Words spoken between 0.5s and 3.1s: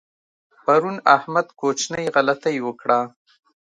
پرون احمد کوچنۍ غلطۍ وکړه.